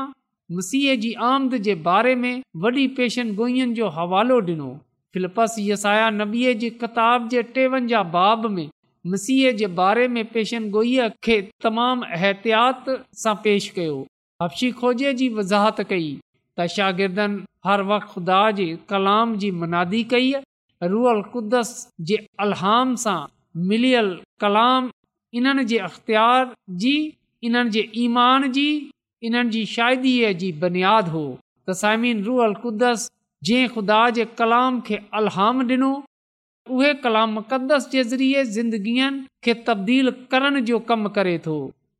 मसीह 0.59 0.95
जी 1.05 1.13
आमद 1.31 1.55
जे 1.69 1.75
बारे 1.87 2.15
में 2.25 2.35
वॾी 2.65 2.87
पेशन 2.99 3.33
गोईअनि 3.39 3.79
जो 3.79 3.89
हवालो 4.01 4.41
ॾिनो 4.51 4.69
फिलपस 5.13 5.55
यसाया 5.71 6.09
नबीअ 6.21 6.53
जी 6.65 6.69
किताब 6.85 7.29
जे 7.35 7.43
टेवंजाहु 7.59 8.11
बाब 8.19 8.49
में 8.59 8.67
मसीह 9.11 9.51
जे 9.59 9.67
बारे 9.81 10.07
में 10.15 10.23
पेशन 10.31 10.69
गोईअ 10.71 11.07
खे 11.25 11.35
तमाम 11.63 12.03
एहतियात 12.15 12.89
सां 13.21 13.33
पेश 13.45 13.67
कयो 13.77 13.95
हपशी 14.41 14.69
खोज 14.81 15.03
जी 15.21 15.29
वज़ाहत 15.37 15.79
कई 15.91 16.09
त 16.13 16.67
शागिर्दनि 16.73 17.39
हर 17.69 17.81
वक़्तु 17.91 18.11
ख़ुदा 18.15 18.41
जे 18.59 18.67
कलाम 18.91 19.33
जी 19.43 19.51
मनादी 19.61 20.03
कई 20.13 20.29
कुदस 21.35 21.71
जे 22.11 22.19
अलहाम 22.45 22.93
सां 23.05 23.17
मिलियल 23.71 24.11
कलाम 24.45 24.91
इन्हनि 25.41 25.65
जे 25.73 25.79
अख़्तियार 25.87 26.53
जी 26.83 26.93
इन्हनि 27.49 27.75
जे 27.77 27.83
ईमान 28.03 28.47
जी 28.59 28.67
इन्हनि 29.31 29.53
जी 29.57 29.63
शाहिदीअ 29.77 30.33
जी 30.43 30.51
बुनियादु 30.65 31.13
हो 31.15 31.23
त 31.31 31.79
साइमीन 31.81 32.23
रुअल 32.29 32.53
कुद्दस 32.67 33.09
जे 33.51 33.59
ख़ुदा 33.75 34.01
जे 34.19 34.29
कलाम 34.43 34.79
खे 34.91 35.01
अलहाम 35.23 35.67
ॾिनो 35.73 35.93
उहे 36.69 36.93
कलाम 37.03 37.31
मुक़दस 37.33 37.89
जे 37.91 38.03
ज़रिए 38.11 38.43
ज़िंदगीअ 38.55 39.09
खे 39.43 39.53
तब्दील 39.67 40.09
करण 40.31 40.59
जो 40.65 40.79
कमु 40.89 41.09
करे 41.17 41.37
थो 41.45 41.53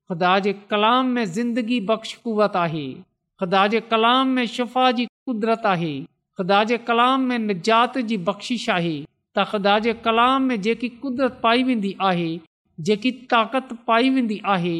ख़ुदा 0.09 0.33
जे 0.45 0.53
कलाम 0.71 1.07
में 1.15 1.23
ज़िंदगी 1.37 1.79
बख़्श 1.89 2.13
कुवत 2.23 2.55
आहे 2.65 2.87
ख़ुदा 3.39 3.65
जे 3.73 3.79
कलाम 3.93 4.27
में 4.37 4.45
शफ़ा 4.57 4.91
जी 4.99 5.05
कुदरत 5.29 5.65
आहे 5.73 5.93
ख़ुदा 6.37 6.63
जे 6.71 6.77
कलाम 6.89 7.21
में 7.31 7.37
निजात 7.47 7.97
जी 8.11 8.17
बख़्शिश 8.29 8.69
आहे 8.75 8.95
त 9.37 9.45
ख़ुदा 9.51 9.77
जे 9.87 9.93
कलाम 10.05 10.43
में 10.51 10.59
जेकी 10.67 10.89
कुदरत 11.05 11.39
पाई 11.43 11.63
वेंदी 11.71 11.95
आहे 12.11 12.29
जेकी 12.89 13.11
ताक़त 13.33 13.77
पाई 13.87 14.09
वेंदी 14.17 14.41
आहे 14.57 14.75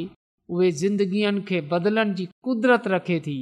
उहे 0.56 0.71
ज़िंदगीअनि 0.84 1.41
खे 1.49 1.62
बदिलण 1.73 2.13
जी 2.21 2.25
क़ुदिरत 2.45 2.88
रखे 2.95 3.19
थी 3.28 3.38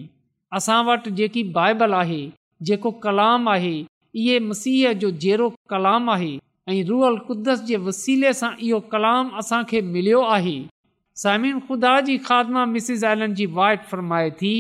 असां 0.60 0.84
वटि 0.86 1.12
जेकी 1.20 1.44
बाइबल 1.60 1.94
आहे 2.06 2.22
जेको 2.68 2.92
कलाम 3.06 3.48
आहे 3.56 3.76
इहो 4.18 4.40
मसीह 4.46 4.92
जो 5.04 5.10
जहिड़ो 5.24 5.48
कलाम 5.70 6.10
आहे 6.10 6.30
ऐं 6.70 6.84
रुअल 6.86 7.18
कुदस 7.28 7.60
जे 7.70 7.78
वसीले 7.88 8.32
सां 8.40 8.50
इहो 8.68 8.80
कलाम 8.94 9.28
असां 9.44 9.60
खे 9.72 9.82
मिलियो 9.94 10.22
आहे 10.36 10.54
सामिन 11.24 11.60
ख़ुदा 11.68 11.92
ख़ादमा 12.30 12.64
एलन 13.12 13.36
वाइट 13.60 13.84
फरमाए 13.92 14.32
थी 14.42 14.54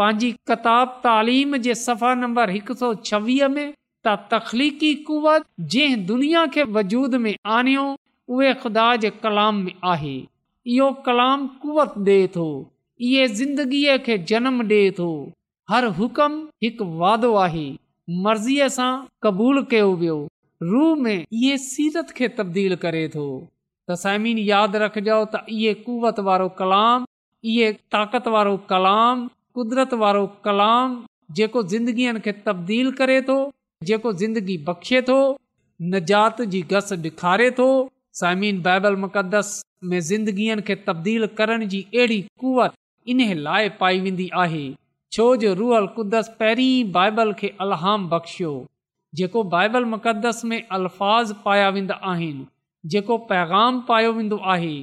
पंहिंजी 0.00 0.30
कताब 0.50 0.88
तालीम 1.04 1.56
जे 1.66 1.74
सफ़ा 1.82 2.10
नंबर 2.22 2.50
हिकु 2.56 2.74
सौ 2.80 2.90
छवीह 3.10 3.48
में 3.54 3.70
तख़लीकी 4.32 4.88
कुवत 5.06 5.46
जंहिं 5.74 6.02
दुनिया 6.10 6.42
खे 6.56 6.64
वजूद 6.74 7.14
में 7.24 7.32
आणियो 7.58 7.86
उहे 8.34 8.52
ख़ुदा 8.64 8.84
जे 9.04 9.10
कलाम 9.24 9.62
में 9.68 9.72
आहे 9.94 10.12
इहो 10.74 10.90
कलाम 11.08 11.46
कुवत 11.64 11.96
डे 12.10 12.18
थो 12.36 12.44
इहो 13.08 13.24
ज़िंदगीअ 13.40 13.96
खे 14.10 14.18
जनम 14.32 14.62
डे 14.74 14.80
थो 15.00 15.08
हर 15.72 15.90
हुकम 15.98 16.38
हिकु 16.66 16.88
वादो 17.02 17.32
आहे 17.46 17.66
मर्ज़ीअ 18.24 18.66
सां 18.72 18.88
क़बूल 19.26 19.62
कयो 19.70 19.86
वियो 20.00 20.16
रूह 20.62 20.90
में 21.04 21.14
इहे 21.16 21.56
सीरत 21.62 22.10
खे 22.18 22.28
तब्दील 22.36 22.74
करे 22.84 23.00
थो 23.14 23.22
त 23.88 23.96
साइमिन 24.02 24.38
यादि 24.50 24.78
रखजो 24.82 25.16
त 25.32 25.40
इहो 25.54 25.72
कुवत 25.86 26.20
वारो 26.28 26.46
कलाम 26.60 27.06
इहो 27.54 27.70
ताक़त 27.96 28.28
वारो 28.36 28.52
कलाम 28.70 29.24
कुदरत 29.60 29.96
वारो 30.04 30.22
कलाम 30.46 30.94
जेको 31.40 31.62
ज़िंदगीअ 31.74 32.14
खे 32.28 32.32
तब्दील 32.46 32.92
करे 33.02 33.18
थो 33.32 33.38
जेको 33.90 34.12
ज़िंदगी 34.22 34.56
बख़्शे 34.70 35.02
थो 35.10 35.18
निजात 35.96 36.42
जी 36.56 36.62
गस 36.74 36.92
ॾेखारे 37.02 37.50
थो 37.60 37.68
साइमिन 38.22 38.62
बाइबल 38.70 39.00
मुक़दस 39.08 39.52
में 39.94 40.00
ज़िंदगीअ 40.14 40.60
खे 40.70 40.78
तब्दील 40.90 41.26
करण 41.42 41.66
जी 41.74 41.82
अहिड़ी 41.94 42.22
कुवत 42.44 42.80
इन्हे 43.16 43.34
लाइ 43.48 43.68
पाई 43.82 44.00
वेंदी 44.08 44.30
आहे 44.46 44.64
छो 45.12 45.24
जो 45.42 45.52
रूहल 45.54 45.86
क़ुद्द्द्द्द्दस 45.96 46.28
पहिरीं 46.38 46.92
बाइबल 46.92 47.32
खे 47.40 47.48
अलहाम 47.64 48.08
बख़्शियो 48.08 48.52
जेको 49.18 49.42
बाइबल 49.52 49.84
मुक़द्दस 49.94 50.42
में 50.52 50.60
अल्फाज़ 50.78 51.32
पाया 51.44 51.68
वेंदा 51.76 51.94
आहिनि 52.12 52.46
जेको 52.94 53.18
पैगाम 53.30 53.80
पायो 53.88 54.12
वेंदो 54.16 54.36
आहे 54.54 54.74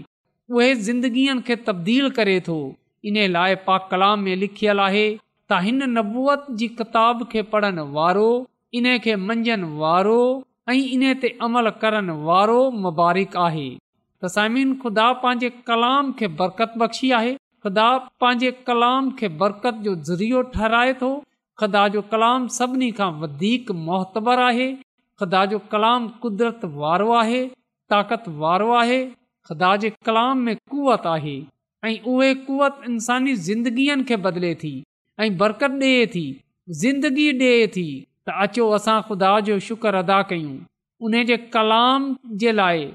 उहे 0.55 0.73
ज़िंदगीअ 0.87 1.35
खे 1.49 1.55
तब्दील 1.67 2.09
करे 2.19 2.39
थो 2.47 2.55
इन 3.11 3.17
लाइ 3.31 3.55
पा 3.67 3.77
कलाम 3.91 4.19
में 4.29 4.35
लिखियलु 4.45 4.81
आहे 4.87 5.05
त 5.51 5.59
हिन 5.67 5.83
नबूअत 5.97 6.45
जी 6.63 6.67
किताब 6.81 7.27
खे 7.35 7.41
पढ़णु 7.55 7.85
वारो 7.99 8.27
इन 8.79 8.97
खे 9.05 9.15
मंझण 9.29 9.63
वारो 9.83 10.19
ऐं 10.69 10.79
इन 10.95 11.13
ते 11.25 11.37
अमल 11.49 11.69
करणु 11.83 12.17
वारो 12.31 12.59
मुबारक़ु 12.87 13.39
आहे 13.47 13.69
त 13.77 14.49
ख़ुदा 14.83 15.11
पंहिंजे 15.25 15.49
कलाम 15.71 16.11
खे 16.19 16.27
बरकत 16.43 16.83
बख़्शी 16.85 17.11
आहे 17.19 17.37
ख़ुदा 17.63 17.83
पंहिंजे 18.21 18.47
कलाम 18.67 19.05
खे 19.19 19.27
बरक़त 19.41 19.75
जो 19.83 19.91
ज़रियो 20.07 20.39
ठहिराए 20.55 20.93
थो 21.01 21.09
खुदा 21.61 21.83
जो 21.93 22.01
कलाम 22.13 22.47
सभिनी 22.55 22.89
खां 22.97 23.07
वधीक 23.21 23.71
मोतबर 23.83 24.39
आहे 24.45 24.65
ख़ुदा 25.21 25.43
जो 25.53 25.59
कलाम 25.75 26.07
कुदरत 26.25 26.65
वारो 26.81 27.13
आहे 27.19 27.39
ताक़त 27.93 28.27
वारो 28.41 28.69
आहे 28.81 28.97
ख़ुदा 29.49 29.69
जे 29.83 29.91
कलाम 30.09 30.41
में 30.47 30.55
कुवत 30.73 31.07
आहे 31.13 31.35
ऐं 31.91 31.95
उहे 32.15 32.33
कुवत 32.49 32.81
इंसानी 32.91 33.35
ज़िंदगीअ 33.47 33.97
खे 34.11 34.17
बदिले 34.27 34.53
थी 34.65 34.73
ऐं 35.23 35.29
बरक़तु 35.43 35.91
ॾे 35.93 36.03
थी 36.17 36.25
ज़िंदगी 36.83 37.29
ॾे 37.39 37.53
थी 37.79 37.87
त 38.25 38.39
अचो 38.47 38.67
असां 38.81 38.99
ख़ुदा 39.07 39.31
जो 39.51 39.57
शुक्र 39.71 40.03
अदा 40.05 40.21
कयूं 40.33 40.53
उन 41.07 41.21
जे 41.31 41.39
कलाम 41.57 42.13
जे 42.43 42.51
लाइ 42.61 42.85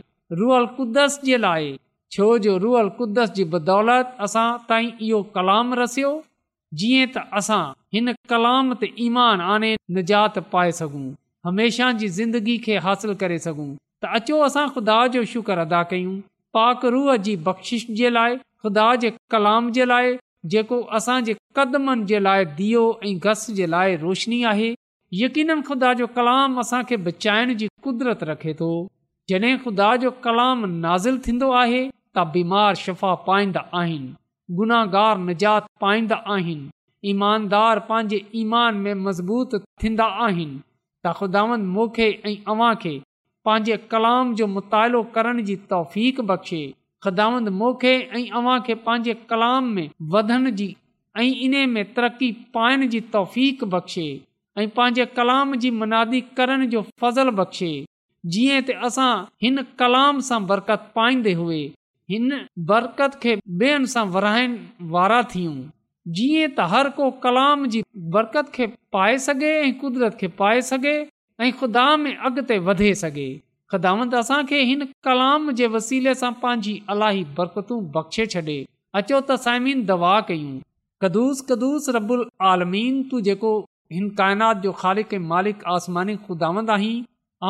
रुअल 0.42 0.70
क़ुदस 0.78 1.22
जे 1.30 1.40
लाइ 1.46 1.74
छो 2.12 2.26
जो 2.44 2.56
रूअल 2.58 2.88
कुदस 2.98 3.30
जी 3.38 3.44
बदौलत 3.54 4.12
असां 4.26 4.46
ताईं 4.68 4.92
इहो 5.06 5.22
कलाम 5.34 5.74
रसियो 5.78 6.12
जीअं 6.82 7.08
त 7.16 7.24
असां 7.40 7.60
हिन 7.96 8.12
कलाम 8.32 8.70
ते 8.82 8.88
ईमान 9.06 9.42
आने 9.56 9.72
निजात 9.98 10.38
पाए 10.54 10.72
सघूं 10.78 11.02
हमेशा 11.48 11.90
जी 12.02 12.08
ज़िंदगी 12.18 12.56
खे 12.66 12.78
हासिल 12.86 13.12
करे 13.24 13.38
सघूं 13.48 13.68
त 14.04 14.12
अचो 14.20 14.38
असां 14.46 14.66
ख़ुदा 14.76 14.96
जो 15.16 15.24
शुक्र 15.32 15.64
अदा 15.66 15.82
कयूं 15.92 16.14
पाक 16.58 16.86
रूह 16.94 17.12
जी 17.26 17.34
बख़्शिश 17.50 17.84
जे 18.00 18.10
लाइ 18.18 18.38
खुदा 18.64 18.86
जे 19.04 19.12
कलाम 19.36 19.70
जे 19.80 19.86
लाइ 19.92 20.16
जेको 20.54 20.80
असांजे 21.00 21.34
कदमनि 21.60 22.06
जे 22.12 22.20
लाइ 22.28 22.44
दीयो 22.62 22.82
ऐं 23.10 23.14
घस 23.26 23.44
जे 23.60 23.66
लाइ 23.74 23.96
रोशनी 24.06 24.42
आहे 24.54 24.70
यकीन 25.20 25.60
ख़ुदा 25.68 25.92
जो 26.00 26.06
कलाम 26.18 26.58
असांखे 26.64 26.96
बचाइण 27.10 27.54
जी 27.62 27.68
कुदरत 27.90 28.24
रखे 28.32 28.54
थो 28.62 28.70
जॾहिं 29.30 29.54
ख़ुदा 29.68 29.92
जो 30.06 30.10
कलाम 30.28 30.64
नाज़िल 30.74 31.18
थींदो 31.28 31.50
आहे 31.62 31.84
त 32.16 32.24
बीमार 32.34 32.74
शफ़ा 32.84 33.14
पाईंदा 33.26 33.60
आहिनि 33.80 34.12
गुनाहगार 34.58 35.18
निजात 35.28 35.66
पाईंदा 35.80 36.16
आहिनि 36.36 36.68
ईमानदार 37.10 37.78
पंहिंजे 37.88 38.20
ईमान 38.44 38.76
में 38.84 38.94
मज़बूत 39.06 39.60
थींदा 39.82 40.04
आहिनि 40.28 40.60
त 41.06 41.12
خداوند 41.24 41.64
मोखे 41.74 42.08
ऐं 42.42 42.44
अव्हां 42.52 42.74
खे 42.82 43.02
पंहिंजे 43.46 43.76
कलाम 43.90 44.34
जो 44.36 44.46
मुतालो 44.54 45.02
करण 45.14 45.42
जी 45.44 45.54
तौफ़ीक़ 45.70 46.20
बख़्शे 46.28 46.62
ख़ुदांदि 47.04 47.50
मोखे 47.60 47.92
ऐं 48.16 48.26
अवां 48.38 48.58
खे 48.66 48.74
पंहिंजे 48.86 49.14
कलाम 49.30 49.66
में 49.74 49.88
वधण 50.14 50.50
जी 50.58 50.66
ऐं 51.16 51.26
इने 51.44 51.64
में 51.74 51.84
तरक़ी 51.94 52.30
पाइण 52.54 52.86
जी 52.94 53.00
तौफ़ीक़ 53.14 53.64
ऐं 54.60 54.68
पंहिंजे 54.76 55.06
कलाम 55.18 55.54
जी 55.62 55.70
मुनात 55.80 56.10
करण 56.36 56.66
जो 56.74 56.82
फ़ज़ल 57.00 57.30
बख़्शे 57.40 57.70
जीअं 58.36 58.60
त 58.70 58.80
असां 58.90 59.10
हिन 59.46 59.64
कलाम 59.84 60.20
सां 60.30 60.44
बरक़त 60.52 60.90
पाईंदे 61.00 61.32
हुए 61.42 61.62
हिन 62.10 62.30
बरकत 62.68 63.18
खे 63.22 63.34
ॿे 63.62 63.70
हंधु 63.72 64.02
वराइण 64.12 64.54
वारा 64.94 65.16
थियूं 65.32 65.56
जीअं 66.18 66.48
त 66.58 66.66
हर 66.74 66.88
को 67.00 67.10
कलाम 67.24 67.66
जी 67.74 67.82
बरकत 68.14 68.50
खे 68.54 68.66
पाए 68.96 69.18
सघे 69.24 69.50
ऐं 69.64 69.72
कुदरत 69.80 70.16
खे 70.20 70.28
पाए 70.38 70.60
सघे 70.70 70.94
ऐं 71.46 71.50
ख़ुदा 71.60 71.82
में 72.04 72.12
अॻिते 72.30 72.58
वधे 72.70 72.92
सघे 73.02 73.26
ख़ुदांद 73.72 74.14
हिन 74.54 74.86
कलाम 75.08 75.50
जे 75.60 75.66
वसीले 75.76 76.14
सां 76.24 76.32
पंहिंजी 76.44 76.72
अलाई 76.96 77.22
बरकतू 77.40 77.80
बख़्शे 77.98 78.26
छॾे 78.36 78.56
अचो 79.00 79.20
त 79.26 79.38
साइमीन 79.46 79.84
दवा 79.94 80.14
कयूं 80.32 80.56
कदुस 81.04 81.44
कदुस 81.52 81.92
रबुल 81.98 82.24
आलमीन 82.52 83.02
तूं 83.10 83.20
जेको 83.28 83.52
हिन 83.96 84.08
काइनात 84.22 84.64
जो 84.68 84.72
ख़ालिक़ 84.84 85.14
मालिक 85.38 85.68
आसमानी 85.78 86.16
ख़ुदावंद 86.26 86.74
आहीं 86.78 86.94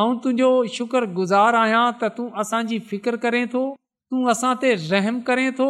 ऐं 0.01 0.09
तुंहिंजो 0.23 0.55
शुक्रगुज़ार 0.79 1.61
आहियां 1.67 1.85
त 2.03 2.15
तूं 2.19 2.29
असांजी 2.45 2.85
फिकिर 2.91 3.23
करें 3.27 3.43
थो 3.55 3.69
तू 4.11 4.21
असां 4.31 4.51
ते 4.61 4.69
रहम 4.91 5.17
करें 5.25 5.47
थो 5.57 5.65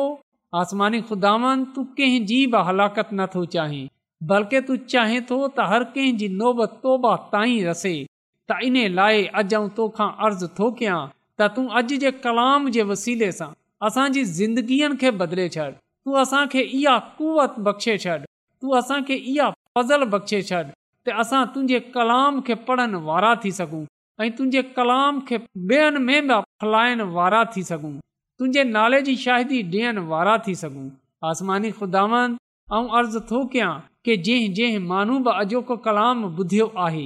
आसमानी 0.60 0.99
खुदा 1.08 1.32
कंहिंजी 1.78 2.38
बि 2.54 2.60
हलाकत 2.67 3.10
नथो 3.21 3.41
चाहीं 3.56 3.82
बल्कि 4.30 4.62
तू 4.69 4.75
चाहें 4.93 5.17
थो 5.32 5.39
त 5.47 5.65
हर 5.71 5.84
कंहिंजी 5.95 6.30
नोबत 6.43 6.78
तोबा 6.86 7.12
ताईं 7.34 7.58
रसे 7.69 7.91
त 7.91 8.58
इन 8.69 8.78
लाइ 9.02 9.25
अॼु 9.41 9.45
आऊं 9.60 9.69
तोखा 9.82 10.08
अर्ज़ु 10.30 10.47
थो 10.62 10.69
कयां 10.84 11.02
त 11.10 11.49
तू 11.58 11.65
अॼु 11.82 11.99
जे 12.06 12.12
कलाम 12.30 12.69
जे 12.80 12.86
वसीले 12.95 13.30
सां 13.43 13.49
असांजी 13.89 14.23
ज़िंदगीअ 14.39 14.91
खे 15.06 15.12
बदिले 15.23 15.49
छॾ 15.60 15.67
तूं 15.73 16.19
असांखे 16.25 16.65
इहा 16.80 16.97
कुवत 17.21 17.60
बख़्शे 17.69 17.97
छॾ 18.08 18.17
तूं 18.17 18.82
असांखे 18.82 19.19
इहा 19.34 19.49
फज़ल 19.80 20.10
बख़्शे 20.17 20.41
छॾ 20.49 20.65
त 20.65 21.21
असां 21.25 21.43
तुंहिंजे 21.58 21.80
कलाम 21.97 22.41
खे 22.52 22.58
पढ़ण 22.71 23.02
वारा 23.12 23.36
थी 23.45 23.52
सघूं 23.63 23.84
ऐं 24.23 24.32
तुंहिंजे 24.39 24.63
कलाम 24.80 25.21
खे 25.32 25.43
ॿियनि 25.80 26.06
में 26.12 26.21
बि 26.34 26.43
खिलायण 26.63 27.06
वारा 27.19 27.43
थी 27.56 27.65
सघूं 27.71 27.93
तुंहिंजे 28.39 28.63
नाले 28.75 28.99
जी 29.08 29.13
शाहिदी 29.21 29.58
ॾियण 29.69 29.97
वारा 30.10 30.34
थी 30.43 30.54
सघूं 30.60 30.84
आसमानी 31.30 31.71
ख़ुदावन 31.80 32.36
ऐं 32.78 32.86
अर्ज़ु 32.99 33.19
थो 33.32 33.39
कयां 33.56 33.71
की 34.08 34.15
जंहिं 34.28 34.54
जंहिं 34.60 34.80
माण्हू 34.91 35.15
बि 35.25 35.32
अॼोको 35.41 35.75
कलाम 35.88 36.23
ॿुधियो 36.30 36.67
आहे 36.86 37.02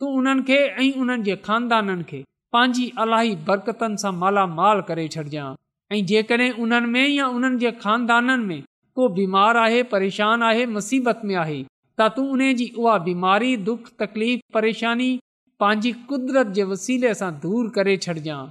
तूं 0.00 0.12
उन्हनि 0.20 0.42
खे 0.50 0.56
ऐं 0.84 0.88
उन्हनि 1.02 1.22
जे 1.28 1.36
खानदाननि 1.48 2.04
खे 2.12 2.22
पंहिंजी 2.56 2.86
अलाही 3.04 3.34
बरकतनि 3.50 4.00
सां 4.04 4.12
मालामाल 4.22 4.80
करे 4.90 5.06
छॾिजांइ 5.16 5.54
ऐं 5.98 6.02
जेकड॒हिं 6.12 6.50
उन्हनि 6.64 6.90
में 6.94 7.06
या 7.18 7.26
उन्हनि 7.36 7.60
जे 7.64 7.72
ख़ानदाननि 7.84 8.38
में 8.48 8.62
को 9.00 9.08
बीमार 9.20 9.56
आहे 9.66 9.82
परेशान 9.94 10.42
आहे 10.50 10.66
मुसीबत 10.78 11.20
में 11.32 11.38
आहे 11.44 11.62
त 12.00 12.08
तूं 12.16 12.26
उन 12.38 12.48
जी 12.62 12.72
उहा 12.82 12.96
बीमारी 13.10 13.56
दुख 13.70 13.92
तकलीफ़ 14.04 14.42
परेशानी 14.58 15.10
पंहिंजी 15.64 15.92
कुदरत 16.12 16.54
जे 16.60 16.70
वसीले 16.74 17.14
सां 17.22 17.32
दूरि 17.44 17.74
करे 17.78 17.96
छॾिजांइ 18.06 18.50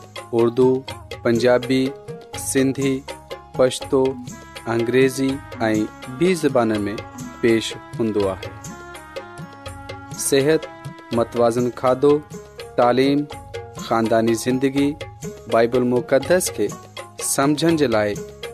اردو 0.39 0.73
پنجابی، 1.23 1.85
سندھی، 2.39 2.93
پشتو، 3.57 4.03
انگریزی 4.73 5.29
آئیں 5.65 5.85
بھی 6.17 6.33
زبانہ 6.41 6.77
میں 6.85 6.95
پیش 7.41 7.73
ہندوا 7.99 8.33
ہے 8.43 8.51
سہت 10.29 10.65
متوازن 11.17 11.69
خادو، 11.75 12.17
تعلیم، 12.77 13.23
خاندانی 13.85 14.33
زندگی، 14.43 14.91
بائبل 15.51 15.83
موقتدس 15.93 16.51
کے 16.57 16.67
سمجھن 17.35 17.75
جلائے 17.81 18.13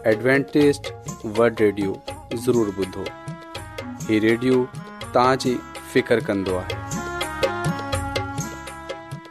Adventist 0.09 0.91
word 1.39 1.59
radio 1.65 1.93
ضرور 2.45 2.67
بودھو 2.75 3.03
یہ 4.11 4.19
radio 4.27 4.63
تانج 5.13 5.47
فکر 5.93 6.19
کندو 6.27 6.59